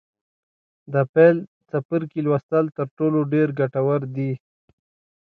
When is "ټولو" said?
2.97-3.19